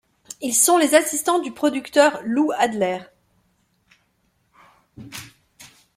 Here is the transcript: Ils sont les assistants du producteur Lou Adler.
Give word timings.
Ils 0.41 0.55
sont 0.55 0.79
les 0.79 0.95
assistants 0.95 1.37
du 1.37 1.51
producteur 1.51 2.21
Lou 2.23 2.49
Adler. 2.57 3.01